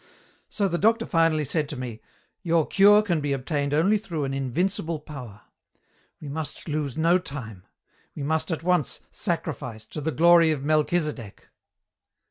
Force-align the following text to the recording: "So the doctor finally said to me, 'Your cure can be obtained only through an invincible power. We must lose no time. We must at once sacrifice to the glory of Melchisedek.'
"So 0.49 0.67
the 0.67 0.79
doctor 0.79 1.05
finally 1.05 1.43
said 1.43 1.69
to 1.69 1.77
me, 1.77 2.01
'Your 2.41 2.65
cure 2.65 3.03
can 3.03 3.21
be 3.21 3.33
obtained 3.33 3.71
only 3.71 3.99
through 3.99 4.23
an 4.23 4.33
invincible 4.33 4.99
power. 4.99 5.41
We 6.19 6.27
must 6.27 6.67
lose 6.67 6.97
no 6.97 7.19
time. 7.19 7.67
We 8.15 8.23
must 8.23 8.49
at 8.49 8.63
once 8.63 9.01
sacrifice 9.11 9.85
to 9.89 10.01
the 10.01 10.09
glory 10.11 10.49
of 10.49 10.63
Melchisedek.' 10.63 11.47